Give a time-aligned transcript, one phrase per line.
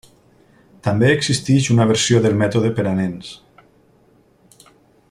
[0.87, 3.31] També existeix una versió del mètode per a nens.